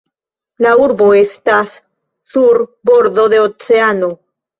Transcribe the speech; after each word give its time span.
La 0.65 0.69
urbo 0.85 1.09
estas 1.17 1.73
sur 2.31 2.57
bordo 2.91 3.27
de 3.35 3.43
oceano. 3.43 4.11